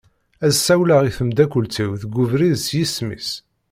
Ad 0.45 0.51
ssawleɣ 0.55 1.01
i 1.03 1.11
temdakelt-iw 1.17 1.91
deg 2.01 2.17
ubrid 2.23 2.55
s 2.65 2.67
yisem-is. 2.77 3.29